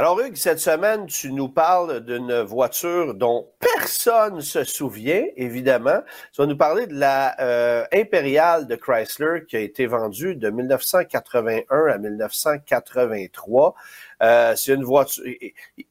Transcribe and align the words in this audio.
Alors, 0.00 0.20
Hugues, 0.20 0.36
cette 0.36 0.60
semaine, 0.60 1.06
tu 1.06 1.32
nous 1.32 1.48
parles 1.48 1.98
d'une 2.04 2.42
voiture 2.42 3.14
dont 3.14 3.48
personne 3.58 4.40
se 4.42 4.62
souvient, 4.62 5.24
évidemment. 5.36 6.02
Tu 6.32 6.40
vas 6.40 6.46
nous 6.46 6.56
parler 6.56 6.86
de 6.86 6.94
la 6.94 7.34
euh, 7.40 7.84
Impériale 7.92 8.68
de 8.68 8.76
Chrysler 8.76 9.44
qui 9.48 9.56
a 9.56 9.58
été 9.58 9.86
vendue 9.86 10.36
de 10.36 10.50
1981 10.50 11.86
à 11.86 11.98
1983. 11.98 13.74
Euh, 14.22 14.54
c'est 14.54 14.72
une 14.72 14.84
voiture. 14.84 15.24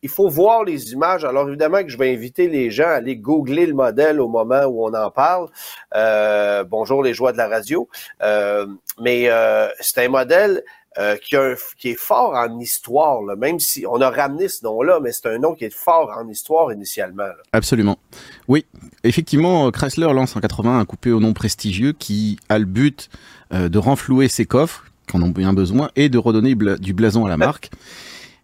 Il 0.01 0.09
faut 0.09 0.29
voir 0.29 0.63
les 0.63 0.93
images. 0.93 1.25
Alors 1.25 1.49
évidemment 1.49 1.83
que 1.83 1.89
je 1.89 1.97
vais 1.97 2.13
inviter 2.13 2.47
les 2.47 2.71
gens 2.71 2.87
à 2.87 2.93
aller 2.93 3.17
googler 3.17 3.65
le 3.65 3.73
modèle 3.73 4.21
au 4.21 4.29
moment 4.29 4.63
où 4.63 4.85
on 4.85 4.93
en 4.93 5.11
parle. 5.11 5.49
Euh, 5.95 6.63
bonjour 6.63 7.03
les 7.03 7.13
joies 7.13 7.33
de 7.33 7.37
la 7.37 7.49
radio. 7.49 7.89
Euh, 8.21 8.67
mais 9.01 9.29
euh, 9.29 9.67
c'est 9.81 10.05
un 10.05 10.09
modèle 10.09 10.63
euh, 10.99 11.15
qui, 11.17 11.89
est 11.89 11.95
fort 11.95 12.33
en 12.33 12.59
histoire, 12.59 13.21
même 13.37 13.59
si 13.59 13.85
on 13.87 14.01
a 14.01 14.09
ramené 14.09 14.47
ce 14.47 14.63
nom-là, 14.65 14.99
mais 15.01 15.11
c'est 15.11 15.27
un 15.27 15.37
nom 15.37 15.53
qui 15.53 15.65
est 15.65 15.73
fort 15.73 16.11
en 16.17 16.27
histoire 16.27 16.71
initialement. 16.71 17.29
Absolument. 17.53 17.99
Oui, 18.47 18.65
effectivement, 19.03 19.69
Chrysler 19.69 20.11
lance 20.13 20.35
en 20.35 20.39
80 20.39 20.79
un 20.79 20.85
coupé 20.85 21.11
au 21.11 21.19
nom 21.19 21.33
prestigieux 21.33 21.93
qui 21.93 22.39
a 22.49 22.57
le 22.57 22.65
but 22.65 23.09
euh, 23.53 23.69
de 23.69 23.77
renflouer 23.77 24.27
ses 24.27 24.45
coffres, 24.45 24.85
qui 25.07 25.17
en 25.17 25.21
ont 25.21 25.29
bien 25.29 25.53
besoin, 25.53 25.89
et 25.95 26.09
de 26.09 26.17
redonner 26.17 26.55
du 26.55 26.93
blason 26.93 27.25
à 27.25 27.29
la 27.29 27.37
marque. 27.37 27.69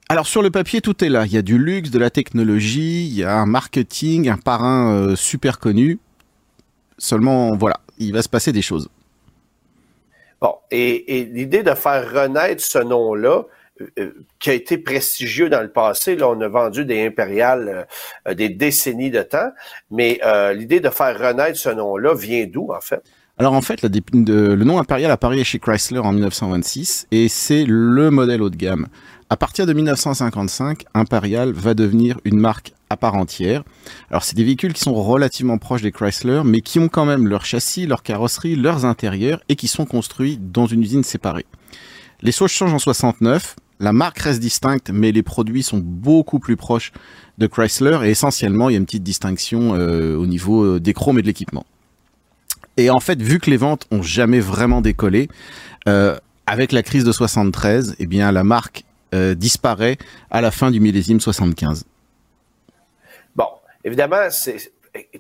Alors 0.10 0.28
sur 0.28 0.44
le 0.44 0.52
papier, 0.52 0.82
tout 0.82 1.04
est 1.04 1.10
là. 1.10 1.26
Il 1.26 1.32
y 1.32 1.38
a 1.38 1.42
du 1.42 1.58
luxe, 1.58 1.90
de 1.90 1.98
la 1.98 2.10
technologie, 2.10 3.08
il 3.08 3.14
y 3.14 3.24
a 3.24 3.36
un 3.36 3.48
marketing, 3.48 4.30
un 4.30 4.38
parrain 4.38 4.92
euh, 4.92 5.16
super 5.16 5.58
connu. 5.58 5.98
Seulement, 7.00 7.56
voilà, 7.56 7.80
il 7.98 8.14
va 8.14 8.22
se 8.22 8.30
passer 8.30 8.52
des 8.52 8.62
choses. 8.62 8.90
Bon, 10.44 10.56
et, 10.72 11.30
l'idée 11.32 11.64
de 11.64 11.74
faire 11.74 12.12
renaître 12.12 12.62
ce 12.62 12.78
nom-là, 12.78 13.44
euh, 13.80 13.88
euh, 13.98 14.12
qui 14.40 14.50
a 14.50 14.54
été 14.54 14.78
prestigieux 14.78 15.50
dans 15.50 15.62
le 15.62 15.72
passé. 15.72 16.18
Là, 16.18 16.28
on 16.28 16.42
a 16.42 16.50
vendu 16.50 16.84
des 16.84 17.06
impériales 17.06 17.88
euh, 18.28 18.34
des 18.34 18.50
décennies 18.50 19.10
de 19.10 19.22
temps, 19.22 19.52
mais 19.90 20.20
l'idée 20.54 20.82
de 20.82 20.90
faire 20.90 21.18
renaître 21.18 21.58
ce 21.58 21.70
nom-là 21.70 22.14
vient 22.14 22.46
d'où, 22.46 22.74
en 22.74 22.82
fait? 22.82 23.02
Alors 23.38 23.54
en 23.54 23.62
fait, 23.62 23.82
le 23.84 24.64
nom 24.64 24.80
impérial 24.80 25.12
apparaît 25.12 25.46
chez 25.46 25.60
Chrysler 25.60 26.00
en 26.00 26.12
1926 26.12 27.08
et 27.12 27.30
c'est 27.30 27.64
le 27.66 28.12
modèle 28.12 28.42
haut 28.42 28.50
de 28.50 28.58
gamme. 28.58 28.88
À 29.30 29.38
partir 29.38 29.66
de 29.66 29.74
1955, 29.74 30.84
Imperial 30.94 31.54
va 31.54 31.74
devenir 31.74 32.20
une 32.26 32.38
marque 32.38 32.74
part 32.98 33.16
entière. 33.16 33.64
Alors 34.10 34.24
c'est 34.24 34.36
des 34.36 34.44
véhicules 34.44 34.74
qui 34.74 34.82
sont 34.82 34.94
relativement 34.94 35.58
proches 35.58 35.82
des 35.82 35.92
Chrysler, 35.92 36.42
mais 36.46 36.62
qui 36.62 36.80
ont 36.80 36.90
quand 36.90 37.06
même 37.06 37.28
leur 37.28 37.46
châssis, 37.46 37.86
leur 37.86 38.04
carrosserie, 38.04 38.56
leurs 38.56 38.86
intérieurs 38.86 39.42
et 39.50 39.56
qui 39.56 39.68
sont 39.68 39.86
construits 39.86 40.38
dans 40.40 40.66
une 40.66 40.82
usine 40.82 41.04
séparée. 41.04 41.46
Les 42.22 42.32
choses 42.32 42.52
changent 42.52 42.74
en 42.74 42.80
69. 42.80 43.56
La 43.80 43.92
marque 43.92 44.20
reste 44.20 44.40
distincte, 44.40 44.92
mais 44.92 45.12
les 45.12 45.24
produits 45.24 45.62
sont 45.62 45.82
beaucoup 45.84 46.40
plus 46.40 46.56
proches 46.56 46.94
de 47.38 47.48
Chrysler 47.48 48.00
et 48.04 48.12
essentiellement 48.12 48.70
il 48.70 48.74
y 48.74 48.76
a 48.76 48.80
une 48.80 48.86
petite 48.86 49.04
distinction 49.04 49.76
euh, 49.76 50.16
au 50.16 50.26
niveau 50.26 50.64
euh, 50.64 50.80
des 50.80 50.94
chromes 50.94 51.20
et 51.20 51.22
de 51.22 51.28
l'équipement. 51.28 51.66
Et 52.78 52.90
en 52.90 53.02
fait, 53.02 53.22
vu 53.22 53.40
que 53.40 53.50
les 53.50 53.58
ventes 53.58 53.86
ont 53.92 54.02
jamais 54.02 54.40
vraiment 54.40 54.80
décollé, 54.80 55.28
euh, 55.90 56.18
avec 56.48 56.72
la 56.72 56.82
crise 56.82 57.04
de 57.04 57.12
73, 57.12 57.96
eh 58.00 58.08
bien 58.08 58.32
la 58.32 58.44
marque 58.44 58.86
disparaît 59.36 60.00
à 60.32 60.42
la 60.42 60.50
fin 60.50 60.72
du 60.72 60.80
millésime 60.80 61.20
75. 61.20 61.86
Évidemment, 63.84 64.28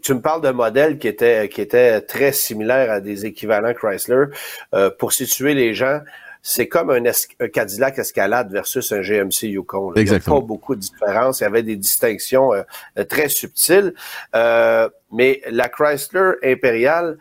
tu 0.01 0.13
me 0.13 0.21
parles 0.21 0.41
d'un 0.41 0.53
modèle 0.53 0.97
qui 0.97 1.07
était 1.07 1.49
qui 1.49 1.61
était 1.61 2.01
très 2.01 2.31
similaire 2.31 2.91
à 2.91 2.99
des 2.99 3.25
équivalents 3.25 3.73
Chrysler. 3.73 4.25
Euh, 4.73 4.89
pour 4.89 5.13
situer 5.13 5.53
les 5.53 5.73
gens, 5.73 5.99
c'est 6.41 6.67
comme 6.67 6.91
un, 6.91 7.47
Cadillac 7.47 7.97
Escalade 7.97 8.51
versus 8.51 8.91
un 8.91 9.01
GMC 9.01 9.43
Yukon. 9.43 9.93
Il 9.95 10.03
n'y 10.03 10.15
a 10.15 10.19
pas 10.19 10.39
beaucoup 10.39 10.75
de 10.75 10.81
différence. 10.81 11.39
Il 11.39 11.43
y 11.43 11.47
avait 11.47 11.63
des 11.63 11.75
distinctions 11.75 12.53
euh, 12.53 12.63
très 13.05 13.29
subtiles. 13.29 13.93
mais 14.33 15.41
la 15.49 15.69
Chrysler 15.69 16.33
Impériale, 16.43 17.17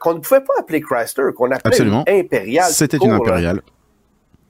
qu'on 0.00 0.14
ne 0.14 0.20
pouvait 0.20 0.40
pas 0.40 0.54
appeler 0.58 0.80
Chrysler, 0.80 1.32
qu'on 1.36 1.46
appelait 1.46 1.60
Absolument. 1.64 2.04
Impériale. 2.08 2.70
C'était 2.70 2.98
une 2.98 3.12
Impériale. 3.12 3.62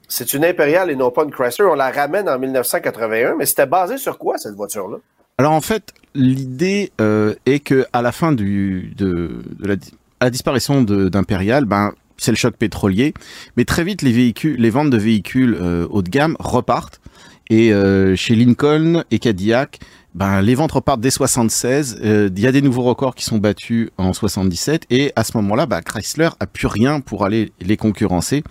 C'est 0.07 0.33
une 0.33 0.43
Impériale 0.43 0.89
et 0.89 0.95
non 0.95 1.11
pas 1.11 1.23
une 1.23 1.31
Chrysler. 1.31 1.65
On 1.65 1.75
la 1.75 1.91
ramène 1.91 2.27
en 2.27 2.39
1981, 2.39 3.35
mais 3.35 3.45
c'était 3.45 3.67
basé 3.67 3.97
sur 3.97 4.17
quoi 4.17 4.37
cette 4.37 4.55
voiture-là? 4.55 4.97
Alors 5.37 5.53
en 5.53 5.61
fait, 5.61 5.93
l'idée 6.15 6.91
euh, 7.01 7.35
est 7.45 7.59
que 7.59 7.85
à 7.93 8.01
la 8.01 8.11
fin 8.11 8.31
de, 8.31 8.83
la, 9.59 10.29
disparition 10.29 10.81
d'Impérial, 10.81 11.65
ben 11.65 11.93
c'est 12.17 12.31
le 12.31 12.37
choc 12.37 12.55
pétrolier, 12.57 13.13
mais 13.55 13.65
très 13.65 13.83
vite 13.83 14.01
les 14.01 14.11
véhicules, 14.11 14.59
les 14.59 14.69
ventes 14.69 14.89
de 14.89 14.97
véhicules 14.97 15.57
euh, 15.59 15.87
haut 15.89 16.01
de 16.01 16.09
gamme 16.09 16.35
repartent. 16.39 16.99
Et 17.49 17.73
euh, 17.73 18.15
chez 18.15 18.35
Lincoln 18.35 19.03
et 19.09 19.17
Cadillac, 19.17 19.79
ben 20.13 20.41
les 20.41 20.53
ventes 20.53 20.73
repartent 20.73 21.01
dès 21.01 21.09
76. 21.09 21.99
Il 22.03 22.39
y 22.39 22.45
a 22.45 22.51
des 22.51 22.61
nouveaux 22.61 22.83
records 22.83 23.15
qui 23.15 23.23
sont 23.23 23.37
battus 23.37 23.89
en 23.97 24.13
77 24.13 24.85
et 24.89 25.11
à 25.15 25.23
ce 25.23 25.35
moment-là, 25.37 25.65
ben, 25.65 25.81
Chrysler 25.81 26.29
a 26.39 26.45
plus 26.45 26.67
rien 26.67 26.99
pour 26.99 27.25
aller 27.25 27.51
les 27.61 27.77
concurrencer. 27.77 28.43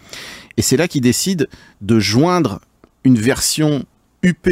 Et 0.57 0.63
c'est 0.63 0.77
là 0.77 0.89
qu'ils 0.89 1.03
décident 1.03 1.45
de 1.81 2.01
joindre 2.01 2.61
une 3.05 3.17
version 3.17 3.85
UP 4.25 4.49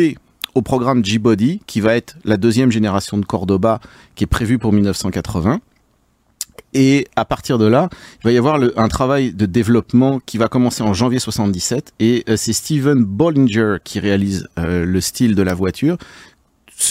au 0.56 0.62
programme 0.62 1.04
G-Body, 1.04 1.60
qui 1.66 1.80
va 1.80 1.94
être 1.94 2.16
la 2.24 2.38
deuxième 2.38 2.72
génération 2.72 3.18
de 3.18 3.26
Cordoba, 3.26 3.78
qui 4.14 4.24
est 4.24 4.26
prévue 4.26 4.58
pour 4.58 4.72
1980. 4.72 5.60
Et 6.72 7.06
à 7.14 7.26
partir 7.26 7.58
de 7.58 7.66
là, 7.66 7.90
il 8.20 8.24
va 8.24 8.32
y 8.32 8.38
avoir 8.38 8.58
un 8.76 8.88
travail 8.88 9.34
de 9.34 9.44
développement 9.44 10.18
qui 10.24 10.38
va 10.38 10.48
commencer 10.48 10.82
en 10.82 10.94
janvier 10.94 11.18
77. 11.18 11.92
Et 12.00 12.24
euh, 12.30 12.36
c'est 12.36 12.54
Steven 12.54 13.04
Bollinger 13.04 13.76
qui 13.84 14.00
réalise 14.00 14.48
euh, 14.58 14.86
le 14.86 15.00
style 15.02 15.34
de 15.34 15.42
la 15.42 15.52
voiture. 15.52 15.98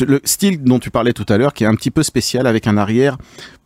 le 0.01 0.21
style 0.25 0.61
dont 0.61 0.77
tu 0.77 0.91
parlais 0.91 1.13
tout 1.13 1.25
à 1.27 1.37
l'heure, 1.39 1.53
qui 1.53 1.63
est 1.63 1.67
un 1.67 1.75
petit 1.75 1.91
peu 1.91 2.03
spécial, 2.03 2.45
avec 2.45 2.67
un 2.67 2.77
arrière 2.77 3.17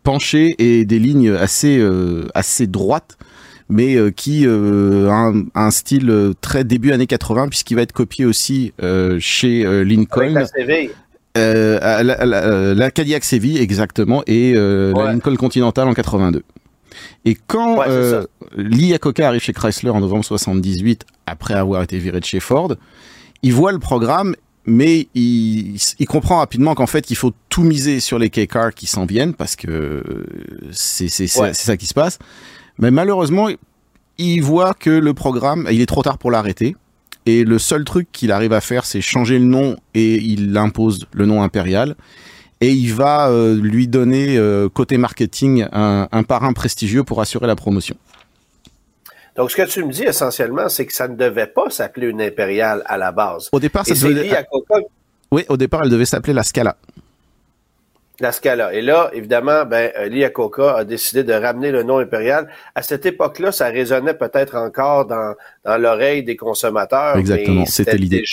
penché 0.02 0.54
et 0.58 0.86
des 0.86 0.98
lignes 0.98 1.30
assez, 1.30 1.78
euh, 1.78 2.26
assez 2.34 2.66
droites 2.66 3.18
mais 3.70 3.94
euh, 3.94 4.10
qui 4.10 4.46
euh, 4.46 5.08
a 5.08 5.32
un, 5.54 5.70
style 5.70 6.10
euh, 6.10 6.34
très 6.40 6.64
début 6.64 6.92
années 6.92 7.06
80 7.06 7.48
puisqu'il 7.48 7.76
va 7.76 7.82
être 7.82 7.92
copié 7.92 8.26
aussi 8.26 8.72
chez 9.18 9.84
Lincoln. 9.84 10.44
la, 11.34 12.02
la, 12.02 12.74
la, 12.74 12.90
Cadillac 12.90 13.24
CV 13.24 13.62
exactement 13.62 14.22
et 14.26 14.54
la 14.54 15.12
Lincoln 15.12 15.36
Continental 15.36 15.88
en 15.88 15.94
82. 15.94 16.42
Et 17.24 17.36
quand 17.46 17.78
ouais, 17.78 18.26
Lee 18.56 18.88
Iacocca 18.88 19.28
arrive 19.28 19.40
chez 19.40 19.52
Chrysler 19.52 19.90
en 19.90 20.00
novembre 20.00 20.24
78 20.24 21.06
après 21.26 21.54
avoir 21.54 21.84
été 21.84 21.98
viré 21.98 22.18
de 22.18 22.24
chez 22.24 22.40
Ford, 22.40 22.74
il 23.42 23.54
voit 23.54 23.72
le 23.72 23.78
programme 23.78 24.34
mais 24.66 25.08
il, 25.14 25.76
il, 25.98 26.06
comprend 26.06 26.38
rapidement 26.38 26.74
qu'en 26.74 26.86
fait 26.86 27.10
il 27.10 27.16
faut 27.16 27.32
tout 27.48 27.62
miser 27.62 27.98
sur 27.98 28.18
les 28.18 28.28
K-cars 28.28 28.74
qui 28.74 28.86
s'en 28.86 29.06
viennent 29.06 29.32
parce 29.32 29.56
que 29.56 30.02
c'est 30.70 31.08
c'est 31.08 31.26
ça 31.26 31.76
qui 31.76 31.86
se 31.86 31.94
passe 31.94 32.18
mais 32.80 32.90
malheureusement, 32.90 33.48
il 34.18 34.42
voit 34.42 34.74
que 34.74 34.90
le 34.90 35.14
programme, 35.14 35.66
il 35.70 35.80
est 35.80 35.86
trop 35.86 36.02
tard 36.02 36.18
pour 36.18 36.30
l'arrêter. 36.30 36.76
Et 37.26 37.44
le 37.44 37.58
seul 37.58 37.84
truc 37.84 38.08
qu'il 38.10 38.32
arrive 38.32 38.52
à 38.52 38.60
faire, 38.60 38.84
c'est 38.84 39.00
changer 39.00 39.38
le 39.38 39.44
nom 39.44 39.76
et 39.94 40.16
il 40.16 40.56
impose 40.56 41.06
le 41.12 41.26
nom 41.26 41.42
impérial. 41.42 41.94
Et 42.62 42.70
il 42.70 42.92
va 42.92 43.28
euh, 43.28 43.54
lui 43.54 43.88
donner, 43.88 44.36
euh, 44.36 44.68
côté 44.68 44.98
marketing, 44.98 45.66
un, 45.72 46.22
parrain 46.22 46.52
prestigieux 46.52 47.04
pour 47.04 47.20
assurer 47.20 47.46
la 47.46 47.56
promotion. 47.56 47.96
Donc, 49.36 49.50
ce 49.50 49.56
que 49.56 49.66
tu 49.66 49.84
me 49.84 49.92
dis 49.92 50.02
essentiellement, 50.02 50.68
c'est 50.68 50.84
que 50.86 50.92
ça 50.92 51.08
ne 51.08 51.16
devait 51.16 51.46
pas 51.46 51.70
s'appeler 51.70 52.08
une 52.08 52.20
impériale 52.20 52.82
à 52.86 52.98
la 52.98 53.12
base. 53.12 53.48
Au 53.52 53.60
départ, 53.60 53.86
ça 53.86 53.94
devait... 53.94 54.30
Oui, 55.30 55.44
au 55.48 55.56
départ, 55.56 55.82
elle 55.84 55.90
devait 55.90 56.04
s'appeler 56.04 56.32
la 56.32 56.42
Scala 56.42 56.76
la 58.20 58.32
Scala. 58.32 58.72
Et 58.74 58.82
là, 58.82 59.10
évidemment, 59.12 59.64
ben, 59.64 59.90
euh, 59.98 60.08
Liacoca 60.08 60.76
a 60.76 60.84
décidé 60.84 61.24
de 61.24 61.32
ramener 61.32 61.70
le 61.70 61.82
nom 61.82 61.98
impérial. 61.98 62.48
À 62.74 62.82
cette 62.82 63.06
époque-là, 63.06 63.52
ça 63.52 63.66
résonnait 63.66 64.14
peut-être 64.14 64.56
encore 64.56 65.06
dans, 65.06 65.34
dans 65.64 65.78
l'oreille 65.78 66.22
des 66.22 66.36
consommateurs. 66.36 67.16
Exactement, 67.16 67.66
c'était 67.66 67.96
l'idée. 67.96 68.24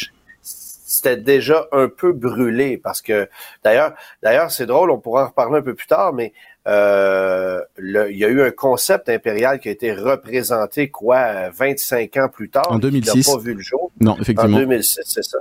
C'était 0.41 1.17
déjà 1.17 1.67
un 1.73 1.89
peu 1.89 2.13
brûlé 2.13 2.77
parce 2.77 3.01
que 3.01 3.27
d'ailleurs, 3.63 3.93
d'ailleurs, 4.23 4.51
c'est 4.51 4.65
drôle, 4.65 4.89
on 4.89 4.99
pourra 4.99 5.25
en 5.25 5.27
reparler 5.27 5.59
un 5.59 5.61
peu 5.61 5.75
plus 5.75 5.85
tard, 5.85 6.13
mais 6.13 6.33
euh, 6.67 7.61
le, 7.77 8.11
il 8.11 8.17
y 8.17 8.25
a 8.25 8.29
eu 8.29 8.41
un 8.41 8.51
concept 8.51 9.09
impérial 9.09 9.59
qui 9.59 9.69
a 9.69 9.71
été 9.71 9.93
représenté 9.93 10.89
quoi 10.89 11.49
25 11.49 12.17
ans 12.17 12.29
plus 12.29 12.49
tard. 12.49 12.71
En 12.71 12.79
2006. 12.79 13.27
n'a 13.27 13.33
pas 13.33 13.39
vu 13.39 13.53
le 13.53 13.61
jour. 13.61 13.91
Non, 13.99 14.17
effectivement. 14.19 14.57
En 14.57 14.61
2006, 14.61 15.01
c'est 15.05 15.23
ça. 15.23 15.37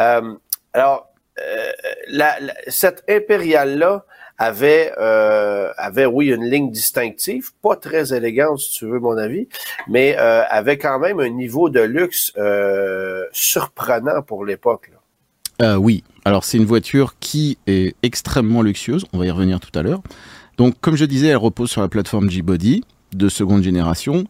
Euh, 0.00 0.34
alors, 0.72 1.10
euh, 1.38 1.72
cette 2.68 3.04
impériale-là 3.08 4.04
avait, 4.38 4.92
euh, 4.98 5.70
avait, 5.76 6.06
oui, 6.06 6.28
une 6.28 6.44
ligne 6.44 6.70
distinctive, 6.70 7.50
pas 7.62 7.76
très 7.76 8.14
élégante, 8.14 8.58
si 8.58 8.72
tu 8.78 8.86
veux 8.86 8.98
mon 8.98 9.16
avis, 9.16 9.48
mais 9.88 10.16
euh, 10.18 10.42
avait 10.48 10.78
quand 10.78 10.98
même 10.98 11.20
un 11.20 11.30
niveau 11.30 11.70
de 11.70 11.80
luxe 11.80 12.32
surprenant 13.32 14.22
pour 14.22 14.44
l'époque. 14.44 14.90
Oui, 15.62 16.04
alors 16.26 16.44
c'est 16.44 16.58
une 16.58 16.66
voiture 16.66 17.14
qui 17.18 17.56
est 17.66 17.96
extrêmement 18.02 18.60
luxueuse, 18.60 19.06
on 19.14 19.18
va 19.18 19.26
y 19.26 19.30
revenir 19.30 19.58
tout 19.58 19.76
à 19.78 19.82
l'heure. 19.82 20.02
Donc 20.58 20.78
comme 20.80 20.96
je 20.96 21.06
disais, 21.06 21.28
elle 21.28 21.38
repose 21.38 21.70
sur 21.70 21.80
la 21.80 21.88
plateforme 21.88 22.28
G-Body 22.28 22.84
de 23.14 23.28
seconde 23.30 23.62
génération. 23.62 24.26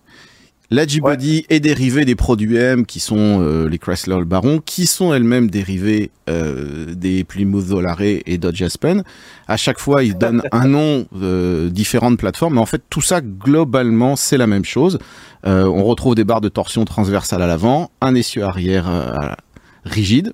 La 0.68 0.84
G-Body 0.84 1.46
est 1.48 1.60
dérivée 1.60 2.04
des 2.04 2.16
produits 2.16 2.56
M 2.56 2.86
qui 2.86 2.98
sont 2.98 3.40
euh, 3.40 3.68
les 3.68 3.78
Chrysler 3.78 4.18
le 4.18 4.24
Baron, 4.24 4.60
qui 4.64 4.86
sont 4.86 5.14
elles-mêmes 5.14 5.48
dérivées 5.48 6.10
euh, 6.28 6.92
des 6.92 7.22
Plymouth 7.22 7.64
Volare 7.64 8.00
et 8.02 8.36
Dodge 8.38 8.62
Aspen. 8.62 9.04
À 9.46 9.56
chaque 9.56 9.78
fois, 9.78 10.02
ils 10.02 10.18
donnent 10.18 10.42
un 10.52 10.66
nom 10.66 11.06
euh, 11.22 11.70
différent 11.70 12.10
de 12.10 12.16
plateforme, 12.16 12.54
mais 12.54 12.60
en 12.60 12.66
fait, 12.66 12.82
tout 12.90 13.00
ça, 13.00 13.20
globalement, 13.20 14.16
c'est 14.16 14.36
la 14.38 14.48
même 14.48 14.64
chose. 14.64 14.98
Euh, 15.46 15.66
on 15.66 15.84
retrouve 15.84 16.16
des 16.16 16.24
barres 16.24 16.40
de 16.40 16.48
torsion 16.48 16.84
transversales 16.84 17.42
à 17.42 17.46
l'avant, 17.46 17.92
un 18.00 18.16
essieu 18.16 18.42
arrière 18.42 19.36
rigide. 19.84 20.32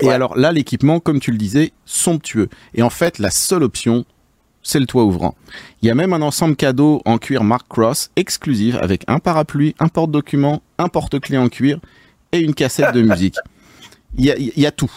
Et 0.00 0.06
Ouais. 0.06 0.12
alors 0.14 0.36
là, 0.36 0.50
l'équipement, 0.52 0.98
comme 1.00 1.20
tu 1.20 1.30
le 1.30 1.38
disais, 1.38 1.72
somptueux. 1.84 2.48
Et 2.74 2.82
en 2.82 2.90
fait, 2.90 3.18
la 3.18 3.30
seule 3.30 3.62
option, 3.62 4.04
c'est 4.62 4.80
le 4.80 4.86
toit 4.86 5.04
ouvrant. 5.04 5.34
Il 5.82 5.88
y 5.88 5.90
a 5.90 5.94
même 5.94 6.12
un 6.12 6.22
ensemble 6.22 6.56
cadeau 6.56 7.02
en 7.04 7.18
cuir 7.18 7.44
Mark 7.44 7.66
Cross 7.68 8.10
exclusif 8.16 8.76
avec 8.76 9.04
un 9.08 9.18
parapluie, 9.18 9.74
un 9.78 9.88
porte-document, 9.88 10.62
un 10.78 10.88
porte-clés 10.88 11.38
en 11.38 11.48
cuir 11.48 11.78
et 12.32 12.40
une 12.40 12.54
cassette 12.54 12.94
de 12.94 13.02
musique. 13.08 13.36
Il 14.16 14.24
y 14.24 14.30
a, 14.30 14.36
il 14.36 14.52
y 14.56 14.66
a 14.66 14.70
tout. 14.70 14.92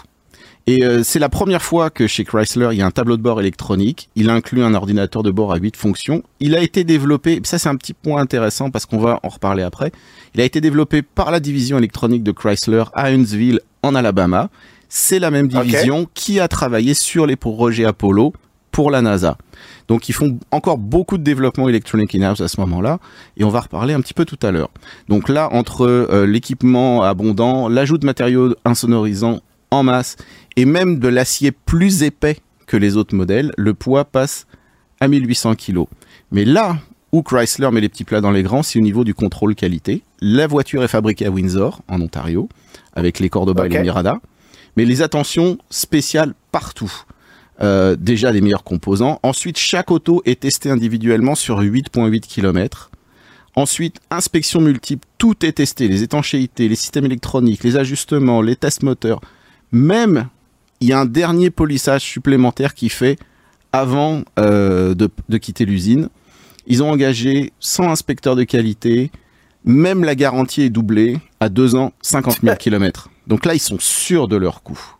Et 0.67 0.83
euh, 0.83 1.03
c'est 1.03 1.19
la 1.19 1.29
première 1.29 1.61
fois 1.61 1.91
que 1.91 2.07
chez 2.07 2.23
Chrysler, 2.23 2.69
il 2.71 2.79
y 2.79 2.81
a 2.81 2.85
un 2.87 2.91
tableau 2.91 3.17
de 3.17 3.21
bord 3.21 3.39
électronique. 3.39 4.09
Il 4.15 4.31
inclut 4.31 4.63
un 4.63 4.73
ordinateur 4.73 5.21
de 5.21 5.29
bord 5.29 5.53
à 5.53 5.57
8 5.57 5.75
fonctions. 5.75 6.23
Il 6.39 6.55
a 6.55 6.61
été 6.61 6.83
développé, 6.83 7.39
ça 7.43 7.59
c'est 7.59 7.69
un 7.69 7.75
petit 7.75 7.93
point 7.93 8.19
intéressant 8.19 8.71
parce 8.71 8.87
qu'on 8.87 8.97
va 8.97 9.19
en 9.21 9.29
reparler 9.29 9.61
après. 9.61 9.91
Il 10.33 10.41
a 10.41 10.43
été 10.43 10.61
développé 10.61 11.03
par 11.03 11.29
la 11.29 11.39
division 11.39 11.77
électronique 11.77 12.23
de 12.23 12.31
Chrysler 12.31 12.83
à 12.93 13.07
Huntsville 13.09 13.59
en 13.83 13.93
Alabama. 13.93 14.49
C'est 14.89 15.19
la 15.19 15.29
même 15.29 15.47
division 15.47 16.07
qui 16.15 16.39
a 16.39 16.47
travaillé 16.47 16.93
sur 16.95 17.27
les 17.27 17.35
projets 17.35 17.85
Apollo 17.85 18.33
pour 18.75 18.91
la 18.91 19.01
NASA. 19.01 19.37
Donc 19.87 20.09
ils 20.09 20.11
font 20.11 20.37
encore 20.51 20.77
beaucoup 20.77 21.17
de 21.17 21.23
développement 21.23 21.69
électronique 21.69 22.13
in-house 22.13 22.41
à 22.41 22.49
ce 22.49 22.59
moment-là, 22.59 22.99
et 23.37 23.45
on 23.45 23.49
va 23.49 23.61
reparler 23.61 23.93
un 23.93 24.01
petit 24.01 24.13
peu 24.13 24.25
tout 24.25 24.37
à 24.41 24.51
l'heure. 24.51 24.69
Donc 25.07 25.29
là, 25.29 25.47
entre 25.53 25.85
euh, 25.85 26.25
l'équipement 26.25 27.01
abondant, 27.01 27.69
l'ajout 27.69 27.97
de 27.97 28.05
matériaux 28.05 28.53
insonorisants 28.65 29.39
en 29.71 29.83
masse, 29.83 30.17
et 30.57 30.65
même 30.65 30.99
de 30.99 31.07
l'acier 31.07 31.51
plus 31.51 32.03
épais 32.03 32.35
que 32.67 32.75
les 32.75 32.97
autres 32.97 33.15
modèles, 33.15 33.53
le 33.57 33.73
poids 33.73 34.03
passe 34.03 34.45
à 34.99 35.07
1800 35.07 35.55
kg. 35.55 35.85
Mais 36.33 36.43
là 36.43 36.75
où 37.13 37.23
Chrysler 37.23 37.71
met 37.71 37.79
les 37.79 37.87
petits 37.87 38.03
plats 38.03 38.19
dans 38.19 38.31
les 38.31 38.43
grands, 38.43 38.61
c'est 38.61 38.77
au 38.77 38.81
niveau 38.81 39.05
du 39.05 39.13
contrôle 39.13 39.55
qualité. 39.55 40.01
La 40.19 40.47
voiture 40.47 40.83
est 40.83 40.89
fabriquée 40.89 41.27
à 41.27 41.31
Windsor, 41.31 41.79
en 41.87 42.01
Ontario, 42.01 42.49
avec 42.93 43.19
les 43.19 43.29
Cordoba 43.29 43.67
et 43.67 43.69
les 43.69 43.79
Mirada, 43.79 44.19
mais 44.75 44.83
les 44.83 45.01
attentions 45.01 45.59
spéciales 45.69 46.33
partout. 46.51 46.91
Euh, 47.61 47.95
déjà 47.97 48.33
des 48.33 48.41
meilleurs 48.41 48.65
composants. 48.65 49.19
Ensuite, 49.23 49.57
chaque 49.57 49.89
auto 49.89 50.21
est 50.25 50.41
testée 50.41 50.69
individuellement 50.69 51.35
sur 51.35 51.61
8.8 51.61 52.19
km. 52.19 52.91
Ensuite, 53.55 54.01
inspection 54.11 54.59
multiple, 54.59 55.07
tout 55.17 55.45
est 55.45 55.53
testé, 55.53 55.87
les 55.87 56.03
étanchéités, 56.03 56.67
les 56.67 56.75
systèmes 56.75 57.05
électroniques, 57.05 57.63
les 57.63 57.77
ajustements, 57.77 58.41
les 58.41 58.57
tests 58.57 58.83
moteurs. 58.83 59.21
Même, 59.71 60.27
il 60.81 60.89
y 60.89 60.93
a 60.93 60.99
un 60.99 61.05
dernier 61.05 61.49
polissage 61.49 62.01
supplémentaire 62.01 62.73
qui 62.73 62.89
fait 62.89 63.17
avant 63.71 64.23
euh, 64.37 64.93
de, 64.93 65.09
de 65.29 65.37
quitter 65.37 65.63
l'usine. 65.63 66.09
Ils 66.67 66.83
ont 66.83 66.91
engagé 66.91 67.53
100 67.61 67.89
inspecteurs 67.89 68.35
de 68.35 68.43
qualité, 68.43 69.11
même 69.63 70.03
la 70.03 70.15
garantie 70.15 70.63
est 70.63 70.69
doublée 70.69 71.19
à 71.39 71.47
2 71.47 71.75
ans, 71.75 71.93
50 72.01 72.41
000 72.43 72.55
km. 72.57 73.09
Donc 73.27 73.45
là, 73.45 73.53
ils 73.53 73.59
sont 73.59 73.79
sûrs 73.79 74.27
de 74.27 74.35
leur 74.35 74.61
coût. 74.61 74.94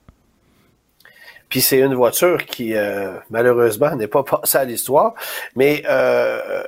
Puis 1.50 1.62
c'est 1.62 1.80
une 1.80 1.94
voiture 1.94 2.46
qui, 2.46 2.76
euh, 2.76 3.14
malheureusement, 3.30 3.96
n'est 3.96 4.08
pas 4.08 4.24
passée 4.42 4.58
à 4.58 4.66
l'histoire. 4.66 5.14
Mais 5.56 5.84
euh, 5.90 6.64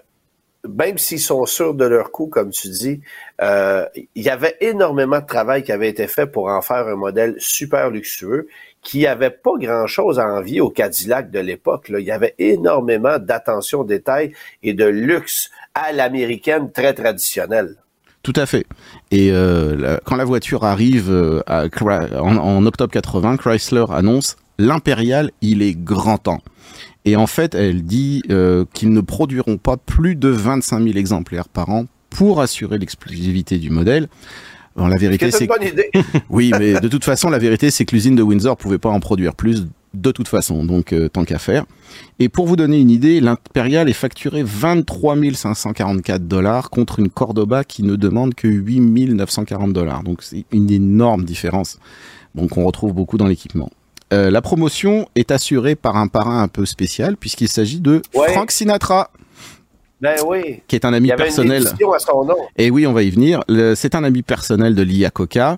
même 0.67 0.97
s'ils 0.97 1.19
sont 1.19 1.45
sûrs 1.45 1.73
de 1.73 1.85
leur 1.85 2.11
coût, 2.11 2.27
comme 2.27 2.49
tu 2.51 2.69
dis, 2.69 3.01
euh, 3.41 3.85
il 4.15 4.23
y 4.23 4.29
avait 4.29 4.57
énormément 4.61 5.19
de 5.19 5.25
travail 5.25 5.63
qui 5.63 5.71
avait 5.71 5.89
été 5.89 6.07
fait 6.07 6.27
pour 6.27 6.47
en 6.47 6.61
faire 6.61 6.87
un 6.87 6.95
modèle 6.95 7.35
super 7.37 7.89
luxueux 7.89 8.47
qui 8.81 9.05
avait 9.05 9.31
pas 9.31 9.51
grand-chose 9.59 10.19
à 10.19 10.27
envier 10.27 10.61
au 10.61 10.69
Cadillac 10.69 11.31
de 11.31 11.39
l'époque. 11.39 11.87
Il 11.89 11.99
y 11.99 12.11
avait 12.11 12.35
énormément 12.37 13.17
d'attention 13.19 13.81
au 13.81 13.83
détail 13.83 14.33
et 14.63 14.73
de 14.73 14.85
luxe 14.85 15.49
à 15.73 15.91
l'américaine 15.91 16.71
très 16.71 16.93
traditionnelle. 16.93 17.75
Tout 18.23 18.33
à 18.35 18.45
fait. 18.45 18.65
Et 19.11 19.31
euh, 19.31 19.97
quand 20.05 20.15
la 20.15 20.25
voiture 20.25 20.63
arrive 20.63 21.11
en 21.47 22.65
octobre 22.65 22.91
80, 22.91 23.37
Chrysler 23.37 23.85
annonce 23.89 24.37
l'impérial, 24.57 25.31
il 25.41 25.61
est 25.61 25.73
grand 25.73 26.17
temps. 26.17 26.41
Et 27.05 27.15
en 27.15 27.27
fait, 27.27 27.55
elle 27.55 27.83
dit 27.83 28.23
euh, 28.29 28.65
qu'ils 28.73 28.91
ne 28.91 29.01
produiront 29.01 29.57
pas 29.57 29.77
plus 29.77 30.15
de 30.15 30.29
25 30.29 30.83
000 30.83 30.97
exemplaires 30.97 31.47
par 31.47 31.69
an 31.69 31.85
pour 32.09 32.41
assurer 32.41 32.77
l'exclusivité 32.77 33.57
du 33.59 33.69
modèle. 33.69 34.07
Bon, 34.75 34.87
la 34.87 34.97
vérité, 34.97 35.31
C'est 35.31 35.39
c'est 35.39 35.43
une 35.45 35.49
bonne 35.49 35.67
idée. 35.67 35.89
oui, 36.29 36.51
mais 36.59 36.79
de 36.79 36.87
toute 36.87 37.03
façon, 37.03 37.29
la 37.29 37.39
vérité, 37.39 37.71
c'est 37.71 37.85
que 37.85 37.95
l'usine 37.95 38.15
de 38.15 38.21
Windsor 38.21 38.57
pouvait 38.57 38.77
pas 38.77 38.89
en 38.89 38.99
produire 38.99 39.33
plus 39.35 39.67
de 39.93 40.11
toute 40.11 40.27
façon, 40.27 40.65
donc 40.65 40.93
euh, 40.93 41.09
tant 41.09 41.25
qu'à 41.25 41.39
faire. 41.39 41.65
Et 42.19 42.29
pour 42.29 42.45
vous 42.45 42.55
donner 42.55 42.79
une 42.79 42.89
idée, 42.91 43.19
l'Impérial 43.19 43.89
est 43.89 43.93
facturé 43.93 44.43
23 44.43 45.15
544 45.33 46.27
dollars 46.27 46.69
contre 46.69 46.99
une 46.99 47.09
Cordoba 47.09 47.63
qui 47.63 47.83
ne 47.83 47.95
demande 47.95 48.35
que 48.35 48.47
8 48.47 48.81
940 49.13 49.73
dollars. 49.73 50.03
Donc 50.03 50.21
c'est 50.21 50.45
une 50.51 50.69
énorme 50.69 51.23
différence. 51.23 51.79
Donc 52.35 52.57
on 52.57 52.65
retrouve 52.65 52.93
beaucoup 52.93 53.17
dans 53.17 53.27
l'équipement. 53.27 53.69
Euh, 54.13 54.31
la 54.31 54.41
promotion 54.41 55.07
est 55.15 55.31
assurée 55.31 55.75
par 55.75 55.97
un 55.97 56.07
parrain 56.07 56.41
un 56.41 56.47
peu 56.47 56.65
spécial 56.65 57.17
puisqu'il 57.17 57.49
s'agit 57.49 57.79
de 57.81 58.01
Ouais. 58.15 58.31
Frank 58.31 58.51
Sinatra, 58.51 59.11
Ben 60.01 60.15
oui. 60.25 60.61
qui 60.67 60.75
est 60.75 60.85
un 60.85 60.91
Il 60.91 60.95
ami 60.95 61.07
y 61.09 61.11
avait 61.11 61.23
personnel. 61.23 61.61
une 61.63 61.67
édition 61.67 61.91
à 61.91 61.99
son 61.99 62.23
nom. 62.23 62.35
Et 62.57 62.69
oui, 62.71 62.87
on 62.87 62.93
va 62.93 63.03
y 63.03 63.09
venir. 63.09 63.41
C'est 63.75 63.95
un 63.95 64.03
ami 64.03 64.21
personnel 64.21 64.75
de 64.75 64.81
Lia 64.81 65.09
Coca. 65.09 65.57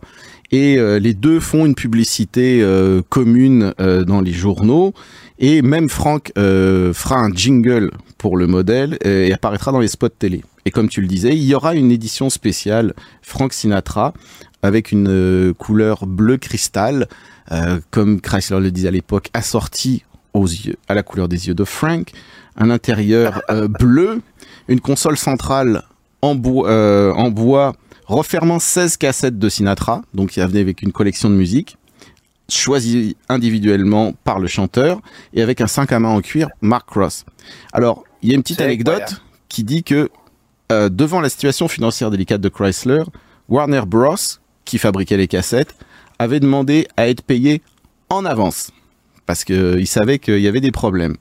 Et 0.52 0.78
euh, 0.80 0.98
les 0.98 1.14
deux 1.14 1.40
font 1.40 1.68
une 1.68 1.76
publicité 1.76 2.60
euh, 2.64 3.04
commune 3.10 3.72
euh, 3.80 4.04
dans 4.04 4.20
les 4.22 4.32
journaux. 4.34 4.94
Et 5.38 5.62
même 5.62 5.90
Franck 5.90 6.32
fera 6.36 7.18
un 7.18 7.32
jingle 7.32 7.92
pour 8.18 8.36
le 8.36 8.48
modèle 8.48 8.98
et 9.06 9.32
apparaîtra 9.32 9.72
dans 9.72 9.80
les 9.80 9.88
spots 9.88 10.10
télé. 10.10 10.44
Et 10.66 10.72
comme 10.72 10.90
tu 10.90 11.00
le 11.02 11.08
disais, 11.08 11.30
il 11.34 11.44
y 11.44 11.54
aura 11.56 11.76
une 11.76 11.92
édition 11.92 12.30
spéciale 12.30 12.94
Frank 13.22 13.54
Sinatra 13.54 14.14
avec 14.64 14.92
une 14.92 15.54
couleur 15.58 16.06
bleu 16.08 16.36
cristal, 16.36 17.08
euh, 17.52 17.80
comme 17.92 18.22
Chrysler 18.22 18.60
le 18.60 18.72
disait 18.72 18.90
à 18.90 18.92
l'époque, 18.92 19.30
assortie 19.34 20.04
aux 20.34 20.46
yeux, 20.46 20.76
à 20.88 20.94
la 20.94 21.04
couleur 21.04 21.28
des 21.28 21.48
yeux 21.48 21.54
de 21.54 21.64
Frank, 21.64 22.12
un 22.56 22.70
intérieur 22.70 23.42
euh, 23.50 23.68
bleu, 23.68 24.22
une 24.68 24.80
console 24.80 25.18
centrale 25.18 25.84
en 26.22 26.36
bois, 26.36 26.70
euh, 26.70 27.14
en 27.14 27.32
bois 27.32 27.74
refermant 28.06 28.60
16 28.60 28.98
cassettes 28.98 29.40
de 29.40 29.50
Sinatra, 29.50 30.02
donc 30.14 30.36
il 30.36 30.44
venait 30.44 30.62
avec 30.62 30.82
une 30.82 30.92
collection 30.92 31.30
de 31.30 31.36
musique, 31.36 31.78
choisie 32.50 33.16
individuellement 33.30 34.14
par 34.24 34.40
le 34.40 34.48
chanteur, 34.48 35.00
et 35.34 35.42
avec 35.42 35.62
un 35.62 35.68
5 35.68 35.92
à 35.92 36.00
main 36.00 36.10
en 36.10 36.22
cuir 36.22 36.50
Mark 36.62 36.90
Cross. 36.90 37.26
Alors, 37.72 38.04
il 38.22 38.30
y 38.30 38.32
a 38.32 38.36
une 38.36 38.42
petite 38.42 38.62
anecdote 38.62 38.96
incroyable. 38.96 39.22
qui 39.48 39.64
dit 39.64 39.84
que 39.84 40.10
euh, 40.72 40.90
devant 40.90 41.22
la 41.22 41.30
situation 41.30 41.68
financière 41.68 42.12
délicate 42.12 42.42
de 42.42 42.50
Chrysler, 42.50 43.04
Warner 43.48 43.82
Bros, 43.88 44.16
qui 44.66 44.78
fabriquait 44.78 45.18
les 45.18 45.28
cassettes, 45.28 45.76
avait 46.20 46.40
demandé 46.40 46.88
à 46.98 47.08
être 47.08 47.24
payé 47.24 47.62
en 48.10 48.26
avance, 48.26 48.72
parce 49.26 49.44
qu'il 49.44 49.88
savait 49.88 50.20
qu'il 50.20 50.40
y 50.40 50.48
avait 50.48 50.62
des 50.62 50.72
problèmes. 50.72 51.16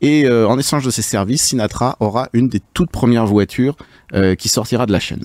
Et 0.00 0.26
euh, 0.26 0.46
en 0.46 0.58
échange 0.58 0.84
de 0.84 0.90
ces 0.90 1.02
services, 1.02 1.42
Sinatra 1.42 1.96
aura 2.00 2.28
une 2.32 2.48
des 2.48 2.60
toutes 2.74 2.90
premières 2.90 3.26
voitures 3.26 3.76
euh, 4.14 4.34
qui 4.34 4.48
sortira 4.48 4.86
de 4.86 4.92
la 4.92 5.00
chaîne. 5.00 5.24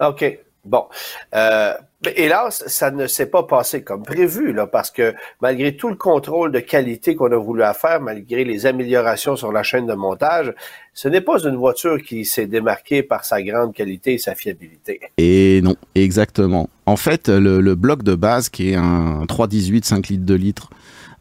OK. 0.00 0.38
Bon. 0.64 0.86
Euh, 1.34 1.72
mais 2.04 2.14
hélas, 2.16 2.62
ça 2.68 2.92
ne 2.92 3.08
s'est 3.08 3.26
pas 3.26 3.42
passé 3.42 3.82
comme 3.82 4.04
prévu, 4.04 4.52
là, 4.52 4.68
parce 4.68 4.92
que 4.92 5.14
malgré 5.42 5.76
tout 5.76 5.88
le 5.88 5.96
contrôle 5.96 6.52
de 6.52 6.60
qualité 6.60 7.16
qu'on 7.16 7.32
a 7.32 7.36
voulu 7.36 7.64
à 7.64 7.74
faire, 7.74 8.00
malgré 8.00 8.44
les 8.44 8.66
améliorations 8.66 9.34
sur 9.34 9.50
la 9.50 9.64
chaîne 9.64 9.86
de 9.86 9.94
montage, 9.94 10.54
ce 10.94 11.08
n'est 11.08 11.20
pas 11.20 11.42
une 11.42 11.56
voiture 11.56 12.00
qui 12.00 12.24
s'est 12.24 12.46
démarquée 12.46 13.02
par 13.02 13.24
sa 13.24 13.42
grande 13.42 13.74
qualité 13.74 14.14
et 14.14 14.18
sa 14.18 14.36
fiabilité. 14.36 15.00
Et 15.16 15.60
non, 15.62 15.74
exactement. 15.96 16.68
En 16.86 16.96
fait, 16.96 17.28
le, 17.28 17.60
le 17.60 17.74
bloc 17.74 18.04
de 18.04 18.14
base, 18.14 18.48
qui 18.48 18.70
est 18.70 18.76
un 18.76 19.24
318 19.26 19.84
5 19.84 20.08
litres 20.08 20.24
de 20.24 20.34
litre, 20.34 20.70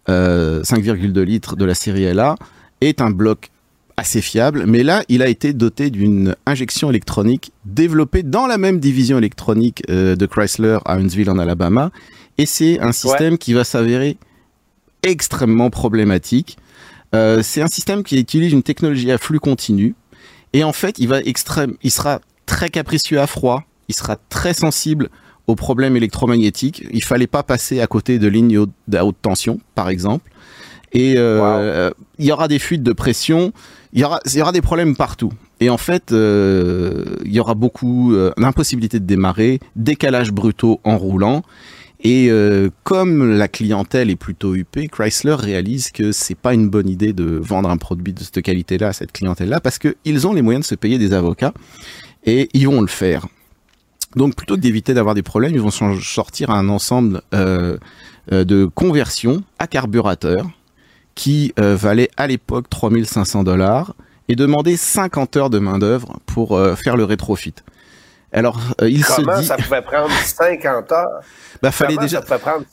euh, 0.10 0.62
5,2 0.62 1.22
litres 1.22 1.56
de 1.56 1.66
la 1.66 1.74
série 1.74 2.14
LA, 2.14 2.36
est 2.82 3.02
un 3.02 3.10
bloc 3.10 3.50
assez 3.98 4.22
fiable, 4.22 4.66
mais 4.68 4.84
là, 4.84 5.04
il 5.10 5.24
a 5.24 5.28
été 5.28 5.54
doté 5.54 5.90
d'une 5.90 6.36
injection 6.46 6.90
électronique 6.90 7.52
développée 7.66 8.24
dans 8.24 8.46
la 8.46 8.60
même 8.60 8.80
division 8.80 9.18
électronique 9.18 9.84
euh, 9.90 10.16
de 10.16 10.26
Chrysler 10.28 10.78
à 10.86 10.96
Huntsville 10.96 11.30
en 11.32 11.40
Alabama, 11.40 11.92
et 12.38 12.46
c'est 12.46 12.80
un 12.80 12.92
système 12.92 13.38
qui 13.40 13.54
va 13.54 13.64
s'avérer 13.64 14.18
extrêmement 15.04 15.72
problématique. 15.72 16.58
Euh, 17.16 17.42
c'est 17.42 17.62
un 17.62 17.68
système 17.68 18.04
qui 18.04 18.20
utilise 18.20 18.54
une 18.54 18.64
technologie 18.64 19.12
à 19.12 19.18
flux 19.18 19.40
continu 19.40 19.96
et 20.54 20.64
en 20.64 20.74
fait, 20.74 20.98
il 21.00 21.08
va 21.08 21.20
extrême, 21.22 21.76
il 21.84 21.92
sera 21.92 22.22
très 22.46 22.70
capricieux 22.70 23.20
à 23.20 23.28
froid, 23.28 23.64
il 23.90 23.96
sera 23.96 24.16
très 24.30 24.54
sensible 24.54 25.10
aux 25.48 25.56
problèmes 25.56 25.96
électromagnétiques. 25.96 26.84
Il 26.92 27.04
fallait 27.04 27.28
pas 27.28 27.44
passer 27.44 27.80
à 27.80 27.88
côté 27.88 28.20
de 28.20 28.28
lignes 28.28 28.66
à 28.94 29.06
haute 29.06 29.18
tension, 29.22 29.60
par 29.76 29.90
exemple. 29.90 30.30
Et 30.94 31.16
euh, 31.18 31.92
il 32.18 32.26
y 32.26 32.32
aura 32.32 32.48
des 32.48 32.60
fuites 32.60 32.84
de 32.84 32.94
pression, 32.94 33.52
il 33.94 34.02
y 34.02 34.04
aura, 34.04 34.20
il 34.26 34.36
y 34.36 34.42
aura 34.42 34.52
des 34.52 34.62
problèmes 34.62 34.96
partout. 34.96 35.32
Et 35.60 35.70
en 35.70 35.78
fait, 35.78 36.12
euh, 36.12 37.04
il 37.26 37.34
y 37.34 37.40
aura 37.40 37.56
beaucoup 37.56 38.14
euh, 38.14 38.32
d'impossibilité 38.38 39.00
de 39.00 39.06
démarrer, 39.06 39.60
décalages 39.76 40.32
brutaux 40.32 40.80
en 40.84 40.98
roulant. 40.98 41.44
Et 42.04 42.28
euh, 42.30 42.70
comme 42.84 43.38
la 43.38 43.48
clientèle 43.48 44.12
est 44.12 44.16
plutôt 44.16 44.54
huppée, 44.54 44.88
Chrysler 44.88 45.34
réalise 45.34 45.90
que 45.90 46.12
c'est 46.12 46.36
pas 46.36 46.54
une 46.54 46.70
bonne 46.70 46.88
idée 46.88 47.12
de 47.12 47.40
vendre 47.42 47.70
un 47.70 47.78
produit 47.78 48.14
de 48.14 48.20
cette 48.20 48.42
qualité-là 48.44 48.90
à 48.90 48.94
cette 48.94 49.12
clientèle-là 49.12 49.60
parce 49.60 49.80
qu'ils 49.80 50.28
ont 50.28 50.34
les 50.34 50.44
moyens 50.44 50.66
de 50.66 50.70
se 50.70 50.76
payer 50.76 51.00
des 51.00 51.14
avocats 51.14 51.54
et 52.24 52.50
ils 52.54 52.68
vont 52.68 52.82
le 52.82 52.88
faire. 52.88 53.26
Donc 54.16 54.36
plutôt 54.36 54.56
que 54.56 54.62
d'éviter 54.62 54.94
d'avoir 54.94 55.16
des 55.16 55.24
problèmes, 55.24 55.54
ils 55.54 55.62
vont 55.62 55.72
sortir 55.72 56.52
un 56.52 56.70
ensemble 56.70 57.22
euh, 57.34 57.78
euh 58.32 58.44
de 58.44 58.66
conversions 58.66 59.44
à 59.58 59.66
carburateur 59.66 60.48
qui 61.18 61.52
euh, 61.60 61.76
valait 61.76 62.10
à 62.16 62.28
l'époque 62.28 62.70
3500 62.70 63.44
dollars 63.44 63.96
et 64.30 64.36
demander 64.36 64.78
50 64.78 65.36
heures 65.36 65.50
de 65.50 65.58
main 65.58 65.80
d'œuvre 65.80 66.20
pour 66.28 66.56
euh, 66.56 66.76
faire 66.76 66.96
le 66.96 67.04
rétrofit. 67.04 67.56
Alors, 68.32 68.60
euh, 68.82 68.90
il 68.90 69.04
Comment 69.04 69.38
se 69.38 69.42
dit... 69.42 69.48
ça 69.48 69.58
pouvait 69.58 69.82
prendre 69.82 70.12
50 70.12 70.92
heures? 70.92 71.08
Bah, 71.64 71.72
fallait 71.72 71.96
Comment 71.96 72.06
déjà... 72.06 72.20
ça 72.20 72.24
pouvait 72.24 72.38
prendre 72.40 72.66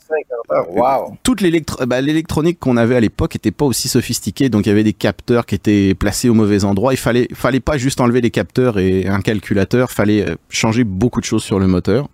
50 0.47 0.57
heures? 0.57 0.69
Wow! 0.69 1.17
Toute 1.23 1.43
bah, 1.87 2.01
l'électronique 2.01 2.59
qu'on 2.59 2.77
avait 2.77 2.95
à 2.95 2.99
l'époque 2.99 3.33
n'était 3.33 3.49
pas 3.49 3.65
aussi 3.65 3.87
sophistiquée, 3.87 4.49
donc 4.49 4.67
il 4.67 4.69
y 4.69 4.71
avait 4.71 4.83
des 4.83 4.93
capteurs 4.93 5.47
qui 5.47 5.55
étaient 5.55 5.95
placés 5.95 6.29
au 6.29 6.35
mauvais 6.35 6.65
endroit. 6.65 6.93
Il 6.93 6.97
fallait, 6.97 7.27
fallait 7.33 7.59
pas 7.59 7.79
juste 7.79 7.99
enlever 7.99 8.21
les 8.21 8.29
capteurs 8.29 8.77
et 8.77 9.07
un 9.07 9.21
calculateur, 9.21 9.89
fallait 9.89 10.37
changer 10.49 10.83
beaucoup 10.83 11.19
de 11.19 11.25
choses 11.25 11.43
sur 11.43 11.57
le 11.57 11.65
moteur. 11.65 12.09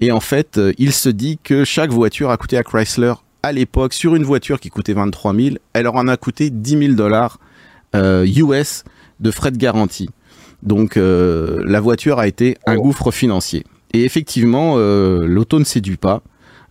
Et 0.00 0.12
en 0.12 0.20
fait, 0.20 0.60
il 0.78 0.92
se 0.92 1.08
dit 1.08 1.40
que 1.42 1.64
chaque 1.64 1.90
voiture 1.90 2.30
a 2.30 2.36
coûté 2.36 2.56
à 2.56 2.62
Chrysler 2.62 3.14
à 3.48 3.52
l'époque, 3.52 3.92
sur 3.92 4.14
une 4.14 4.24
voiture 4.24 4.60
qui 4.60 4.70
coûtait 4.70 4.92
23 4.92 5.34
000, 5.34 5.56
elle 5.72 5.84
leur 5.84 5.96
en 5.96 6.06
a 6.08 6.16
coûté 6.16 6.50
10 6.50 6.78
000 6.78 6.92
dollars 6.94 7.38
euh, 7.94 8.26
US 8.26 8.84
de 9.20 9.30
frais 9.30 9.50
de 9.50 9.56
garantie. 9.56 10.10
Donc 10.62 10.96
euh, 10.96 11.62
la 11.64 11.80
voiture 11.80 12.18
a 12.18 12.26
été 12.26 12.56
un 12.66 12.76
oh. 12.76 12.82
gouffre 12.82 13.10
financier. 13.10 13.64
Et 13.92 14.04
effectivement, 14.04 14.74
euh, 14.76 15.26
l'auto 15.26 15.58
ne 15.58 15.64
séduit 15.64 15.96
pas. 15.96 16.22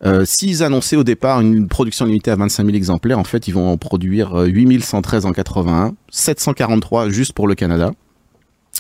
Euh, 0.06 0.24
S'ils 0.26 0.62
annonçaient 0.62 0.96
au 0.96 1.04
départ 1.04 1.42
une 1.42 1.68
production 1.68 2.06
limitée 2.06 2.30
à 2.30 2.36
25 2.36 2.66
000 2.66 2.76
exemplaires, 2.76 3.18
en 3.18 3.24
fait, 3.24 3.48
ils 3.48 3.54
vont 3.54 3.72
en 3.72 3.78
produire 3.78 4.36
8113 4.36 5.26
en 5.26 5.32
81, 5.32 5.96
743 6.12 7.10
juste 7.10 7.34
pour 7.34 7.48
le 7.48 7.56
Canada, 7.56 7.92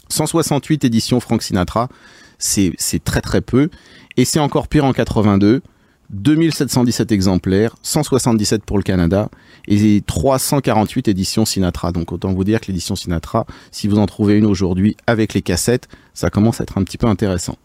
168 0.10 0.86
éditions 0.86 1.20
Frank 1.20 1.42
Sinatra, 1.42 1.90
c'est 2.38 2.76
très 3.04 3.22
très 3.22 3.42
peu, 3.42 3.70
et 4.16 4.26
c'est 4.26 4.40
encore 4.40 4.68
pire 4.68 4.86
en 4.86 4.94
82, 4.94 5.64
2717 6.10 7.12
exemplaires, 7.12 7.76
177 7.82 8.64
pour 8.64 8.78
le 8.78 8.84
Canada 8.84 9.30
et 9.68 10.02
348 10.06 11.10
éditions 11.10 11.46
Sinatra. 11.46 11.92
Donc 11.92 12.12
autant 12.12 12.34
vous 12.34 12.44
dire 12.44 12.62
que 12.62 12.68
l'édition 12.68 12.96
Sinatra, 12.96 13.46
si 13.72 13.88
vous 13.88 13.98
en 13.98 14.06
trouvez 14.06 14.38
une 14.38 14.46
aujourd'hui 14.46 14.96
avec 15.06 15.34
les 15.34 15.42
cassettes, 15.42 15.88
ça 16.14 16.30
commence 16.30 16.62
à 16.62 16.64
être 16.64 16.78
un 16.78 16.84
petit 16.84 16.98
peu 16.98 17.08
intéressant. 17.08 17.58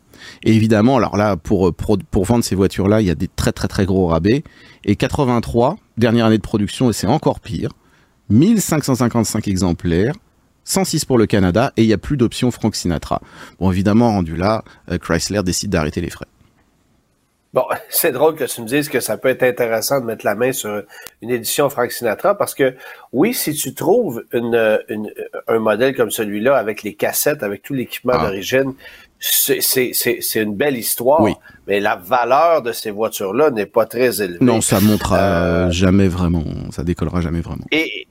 Et 0.44 0.54
évidemment, 0.54 0.96
alors 0.96 1.16
là, 1.16 1.36
pour, 1.36 1.72
pour, 1.74 2.24
vendre 2.24 2.44
ces 2.44 2.54
voitures-là, 2.54 3.00
il 3.00 3.06
y 3.06 3.10
a 3.10 3.14
des 3.14 3.28
très 3.28 3.52
très 3.52 3.68
très 3.68 3.86
gros 3.86 4.06
rabais. 4.06 4.44
Et 4.84 4.96
83, 4.96 5.76
dernière 5.96 6.26
année 6.26 6.38
de 6.38 6.42
production, 6.42 6.90
et 6.90 6.92
c'est 6.92 7.06
encore 7.06 7.40
pire, 7.40 7.70
1555 8.30 9.48
exemplaires, 9.48 10.14
106 10.64 11.04
pour 11.04 11.18
le 11.18 11.26
Canada, 11.26 11.72
et 11.76 11.82
il 11.82 11.86
n'y 11.86 11.92
a 11.92 11.98
plus 11.98 12.16
d'option 12.16 12.50
Frank 12.50 12.74
Sinatra. 12.74 13.20
Bon, 13.58 13.70
évidemment, 13.70 14.10
rendu 14.12 14.36
là, 14.36 14.64
euh, 14.90 14.98
Chrysler 14.98 15.42
décide 15.42 15.70
d'arrêter 15.70 16.00
les 16.00 16.10
frais. 16.10 16.26
Bon, 17.52 17.64
c'est 17.88 18.12
drôle 18.12 18.34
que 18.34 18.44
tu 18.44 18.60
me 18.62 18.66
dises 18.66 18.88
que 18.88 19.00
ça 19.00 19.16
peut 19.16 19.28
être 19.28 19.42
intéressant 19.42 20.00
de 20.00 20.06
mettre 20.06 20.24
la 20.24 20.34
main 20.34 20.52
sur 20.52 20.82
une 21.20 21.30
édition 21.30 21.68
Frank 21.68 21.92
Sinatra 21.92 22.36
parce 22.36 22.54
que 22.54 22.74
oui, 23.12 23.34
si 23.34 23.54
tu 23.54 23.74
trouves 23.74 24.24
une, 24.32 24.80
un 25.48 25.58
modèle 25.58 25.94
comme 25.94 26.10
celui-là 26.10 26.56
avec 26.56 26.82
les 26.82 26.94
cassettes, 26.94 27.42
avec 27.42 27.62
tout 27.62 27.74
l'équipement 27.74 28.14
ah. 28.16 28.26
d'origine, 28.26 28.74
c'est 29.22 30.34
une 30.34 30.56
belle 30.56 30.76
histoire, 30.76 31.24
mais 31.68 31.78
la 31.78 31.94
valeur 31.96 32.62
de 32.62 32.72
ces 32.72 32.90
voitures-là 32.90 33.50
n'est 33.50 33.66
pas 33.66 33.86
très 33.86 34.20
élevée. 34.20 34.44
Non, 34.44 34.60
ça 34.60 34.80
montera 34.80 35.18
euh, 35.20 35.70
jamais 35.70 36.08
vraiment, 36.08 36.44
ça 36.72 36.82
décollera 36.82 37.20
jamais 37.20 37.40
vraiment. 37.40 37.64
Et, 37.70 38.08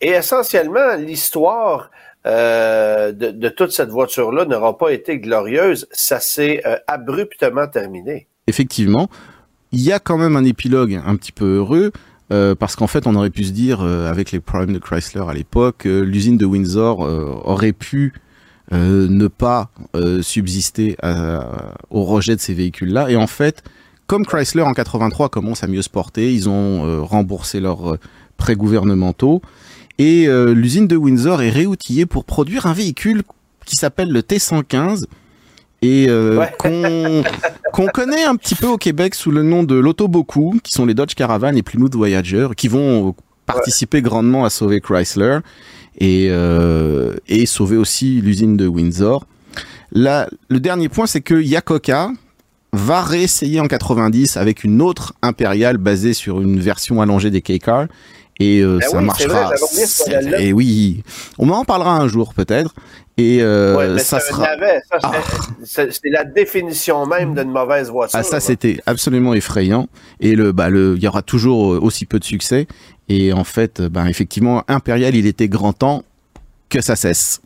et 0.00 0.10
essentiellement, 0.10 0.94
l'histoire 0.96 1.90
euh, 2.26 3.12
de, 3.12 3.32
de, 3.32 3.48
toute 3.50 3.72
cette 3.72 3.90
voiture-là 3.90 4.46
n'aura 4.46 4.78
pas 4.78 4.92
été 4.92 5.18
glorieuse, 5.18 5.86
ça 5.92 6.20
s'est 6.20 6.62
euh, 6.64 6.78
abruptement 6.86 7.66
terminé 7.66 8.26
effectivement, 8.46 9.08
il 9.72 9.80
y 9.80 9.92
a 9.92 9.98
quand 9.98 10.18
même 10.18 10.36
un 10.36 10.44
épilogue 10.44 11.00
un 11.04 11.16
petit 11.16 11.32
peu 11.32 11.56
heureux. 11.56 11.92
Euh, 12.32 12.54
parce 12.54 12.74
qu'en 12.74 12.88
fait, 12.88 13.06
on 13.06 13.14
aurait 13.14 13.30
pu 13.30 13.44
se 13.44 13.52
dire, 13.52 13.82
euh, 13.82 14.10
avec 14.10 14.32
les 14.32 14.40
problèmes 14.40 14.72
de 14.72 14.78
Chrysler 14.78 15.22
à 15.28 15.32
l'époque, 15.32 15.86
euh, 15.86 16.00
l'usine 16.00 16.36
de 16.36 16.44
Windsor 16.44 17.00
aurait 17.44 17.72
pu 17.72 18.12
ne 18.72 19.28
pas 19.28 19.70
subsister 20.22 20.96
au 21.90 22.02
rejet 22.02 22.34
de 22.34 22.40
ces 22.40 22.52
véhicules-là. 22.52 23.10
Et 23.10 23.16
en 23.16 23.28
fait, 23.28 23.62
comme 24.08 24.26
Chrysler 24.26 24.62
en 24.62 24.72
83 24.72 25.28
commence 25.28 25.62
à 25.62 25.68
mieux 25.68 25.82
se 25.82 25.88
porter, 25.88 26.34
ils 26.34 26.48
ont 26.48 27.04
remboursé 27.04 27.60
leurs 27.60 27.96
prêts 28.36 28.56
gouvernementaux. 28.56 29.40
Et 29.98 30.26
l'usine 30.28 30.88
de 30.88 30.96
Windsor 30.96 31.42
est 31.42 31.50
réoutillée 31.50 32.06
pour 32.06 32.24
produire 32.24 32.66
un 32.66 32.72
véhicule 32.72 33.22
qui 33.64 33.76
s'appelle 33.76 34.10
le 34.10 34.22
T115 34.22 35.04
et 35.82 36.06
euh, 36.08 36.44
qu'on 37.72 37.86
connaît 37.86 38.24
un 38.24 38.36
petit 38.36 38.54
peu 38.54 38.66
au 38.66 38.78
Québec 38.78 39.14
sous 39.14 39.30
le 39.30 39.42
nom 39.42 39.62
de 39.62 39.74
l'Autoboku, 39.74 40.60
qui 40.62 40.72
sont 40.72 40.86
les 40.86 40.94
Dodge 40.94 41.14
Caravan 41.14 41.54
et 41.54 41.62
Plymouth 41.62 41.94
Voyager, 41.94 42.48
qui 42.56 42.68
vont 42.68 43.14
participer 43.44 44.02
grandement 44.02 44.44
à 44.44 44.50
sauver 44.50 44.80
Chrysler 44.80 45.38
et, 45.98 46.28
euh, 46.30 47.14
et 47.28 47.46
sauver 47.46 47.76
aussi 47.76 48.20
l'usine 48.20 48.56
de 48.56 48.66
Windsor. 48.66 49.26
Là, 49.92 50.28
le 50.48 50.60
dernier 50.60 50.88
point, 50.88 51.06
c'est 51.06 51.20
que 51.20 51.40
Yakoka 51.40 52.10
va 52.72 53.02
réessayer 53.02 53.60
en 53.60 53.68
90 53.68 54.36
avec 54.36 54.64
une 54.64 54.82
autre 54.82 55.14
impériale 55.22 55.78
basée 55.78 56.12
sur 56.12 56.40
une 56.40 56.60
version 56.60 57.00
allongée 57.00 57.30
des 57.30 57.40
K-Car 57.40 57.86
et 58.38 58.60
euh, 58.60 58.78
ben 58.80 58.88
ça 58.88 59.00
marchera. 59.00 59.52
et 60.38 60.52
oui, 60.52 61.02
on 61.38 61.48
en 61.48 61.64
parlera 61.64 61.96
un 61.96 62.08
jour 62.08 62.34
peut-être. 62.34 62.74
Et 63.18 63.42
euh, 63.42 63.96
ça 63.96 64.20
sera. 64.20 64.46
Ah. 65.02 65.12
C'est 65.64 65.98
la 66.04 66.24
définition 66.24 67.06
même 67.06 67.34
d'une 67.34 67.50
mauvaise 67.50 67.90
voiture. 67.90 68.18
Ah 68.18 68.22
ça 68.22 68.40
c'était 68.40 68.78
absolument 68.84 69.32
effrayant. 69.32 69.88
Et 70.20 70.34
le 70.34 70.52
bah 70.52 70.68
le 70.68 70.96
il 70.96 71.02
y 71.02 71.08
aura 71.08 71.22
toujours 71.22 71.72
euh, 71.72 71.80
aussi 71.80 72.04
peu 72.04 72.18
de 72.18 72.24
succès. 72.24 72.66
Et 73.08 73.32
en 73.32 73.44
fait, 73.44 73.80
ben 73.80 74.06
effectivement, 74.06 74.64
Impérial, 74.68 75.14
il 75.14 75.26
était 75.26 75.48
grand 75.48 75.72
temps 75.72 76.04
que 76.68 76.82
ça 76.82 76.96
cesse. 76.96 77.40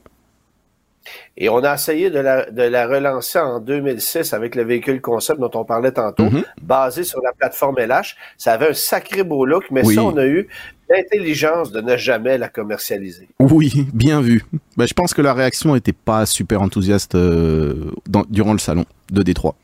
Et 1.37 1.49
on 1.49 1.62
a 1.64 1.75
essayé 1.75 2.11
de 2.11 2.18
la, 2.18 2.50
de 2.50 2.62
la 2.62 2.87
relancer 2.87 3.38
en 3.38 3.61
2006 3.61 4.35
avec 4.35 4.54
le 4.54 4.62
véhicule 4.62 5.00
concept 5.00 5.40
dont 5.40 5.50
on 5.54 5.64
parlait 5.64 5.92
tantôt, 5.92 6.25
mm-hmm. 6.25 6.44
basé 6.62 7.04
sur 7.04 7.20
la 7.23 7.32
plateforme 7.32 7.76
LH. 7.78 8.16
Ça 8.37 8.52
avait 8.52 8.70
un 8.70 8.75
sacré 8.75 9.23
beau 9.23 9.44
look, 9.44 9.64
mais 9.70 9.85
ça, 9.85 10.02
on 10.02 10.16
a 10.16 10.26
eu 10.26 10.49
l'intelligence 10.90 11.70
de 11.70 11.80
ne 11.80 11.97
jamais 11.97 12.37
la 12.37 12.49
commercialiser. 12.49 13.28
Oui, 13.38 13.87
bien 13.94 14.20
vu. 14.20 14.44
Ben, 14.76 14.87
je 14.87 14.94
pense 14.94 15.14
que 15.14 15.23
la 15.23 15.32
réaction 15.32 15.75
n'était 15.75 15.92
pas 15.92 16.26
super 16.26 16.61
enthousiaste 16.62 17.14
euh, 17.14 17.92
durant 18.28 18.52
le 18.52 18.59
salon 18.59 18.85
de 19.11 19.23
Détroit. 19.23 19.54